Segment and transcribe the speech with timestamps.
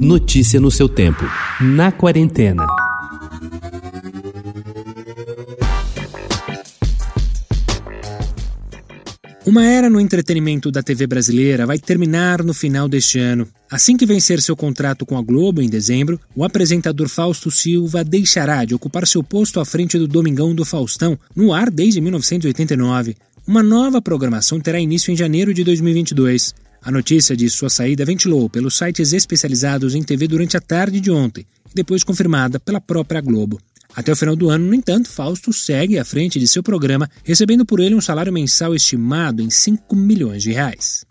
[0.00, 1.24] Notícia no seu tempo.
[1.60, 2.64] Na quarentena.
[9.44, 13.48] Uma era no entretenimento da TV brasileira vai terminar no final deste ano.
[13.68, 18.64] Assim que vencer seu contrato com a Globo em dezembro, o apresentador Fausto Silva deixará
[18.64, 23.16] de ocupar seu posto à frente do Domingão do Faustão, no ar desde 1989.
[23.44, 26.54] Uma nova programação terá início em janeiro de 2022.
[26.82, 31.10] A notícia de sua saída ventilou pelos sites especializados em TV durante a tarde de
[31.10, 33.60] ontem e depois confirmada pela própria Globo.
[33.94, 37.64] Até o final do ano, no entanto, Fausto segue à frente de seu programa, recebendo
[37.64, 41.04] por ele um salário mensal estimado em 5 milhões de reais.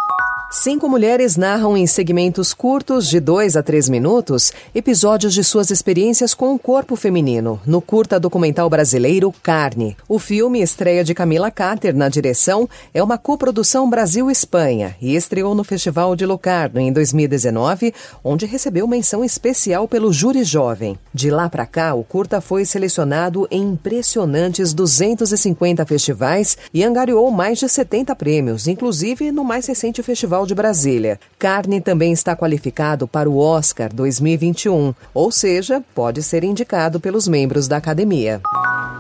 [0.50, 6.34] Cinco mulheres narram em segmentos curtos de dois a três minutos episódios de suas experiências
[6.34, 9.98] com o corpo feminino, no curta documental brasileiro Carne.
[10.08, 15.66] O filme, estreia de Camila Carter na direção, é uma coprodução Brasil-Espanha e estreou no
[15.66, 20.98] Festival de Locarno em 2019, onde recebeu menção especial pelo júri jovem.
[21.14, 27.59] De lá para cá, o curta foi selecionado em impressionantes 250 festivais e angariou mais
[27.59, 31.19] de 70 prêmios, inclusive no mais recente festival Festival de Brasília.
[31.39, 37.67] Carne também está qualificado para o Oscar 2021, ou seja, pode ser indicado pelos membros
[37.67, 38.41] da academia.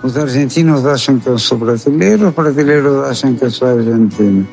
[0.03, 4.47] Os argentinos acham que eu sou brasileiro, os brasileiros acham que eu sou argentino.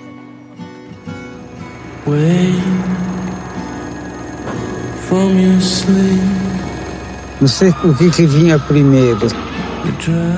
[7.41, 9.27] Não sei o que, que vinha primeiro.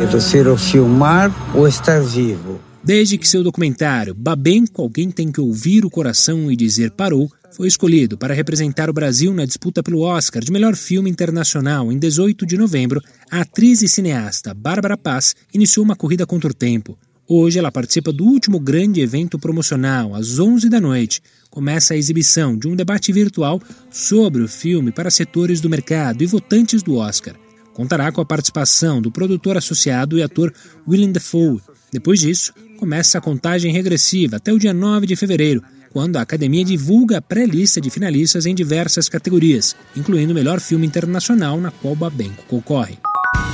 [0.00, 2.60] É você filmar ou estar vivo?
[2.86, 7.66] Desde que seu documentário Babenco Alguém Tem Que Ouvir o Coração e Dizer Parou foi
[7.66, 12.46] escolhido para representar o Brasil na disputa pelo Oscar de melhor filme internacional em 18
[12.46, 16.96] de novembro, a atriz e cineasta Bárbara Paz iniciou uma corrida contra o tempo.
[17.26, 21.20] Hoje ela participa do último grande evento promocional, às 11 da noite.
[21.50, 26.26] Começa a exibição de um debate virtual sobre o filme para setores do mercado e
[26.26, 27.34] votantes do Oscar.
[27.74, 30.52] Contará com a participação do produtor associado e ator
[30.86, 31.60] Willem Dafoe.
[31.92, 36.64] Depois disso, começa a contagem regressiva até o dia 9 de fevereiro, quando a academia
[36.64, 41.94] divulga a pré-lista de finalistas em diversas categorias, incluindo o melhor filme internacional, na qual
[41.94, 42.98] Babenco concorre.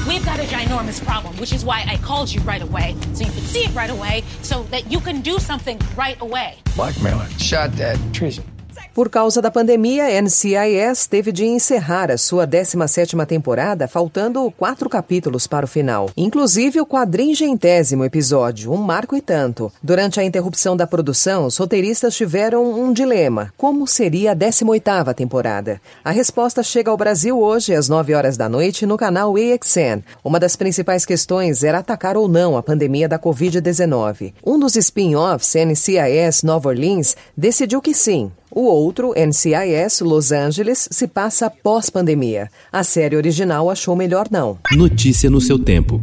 [0.09, 3.31] We've got a ginormous problem, which is why I called you right away, so you
[3.31, 6.57] could see it right away, so that you can do something right away.
[6.75, 7.29] Blackmailer.
[7.39, 7.99] Shot dead.
[8.13, 8.43] Treason.
[8.95, 15.47] Por causa da pandemia, NCIS teve de encerrar a sua 17ª temporada, faltando quatro capítulos
[15.47, 19.73] para o final, inclusive o quadringentésimo episódio, um marco e tanto.
[19.83, 25.81] Durante a interrupção da produção, os roteiristas tiveram um dilema: como seria a 18ª temporada?
[26.05, 30.03] A resposta chega ao Brasil hoje às 9 horas da noite no canal AXN.
[30.23, 34.35] Uma das principais questões era atacar ou não a pandemia da Covid-19.
[34.45, 41.09] Um dos spin-offs, NCIS Nova Orleans, decidiu que sim, o outro, NCIS Los Angeles, se
[41.09, 42.49] passa pós-pandemia.
[42.71, 44.59] A série original achou melhor não.
[44.73, 46.01] Notícia no seu tempo.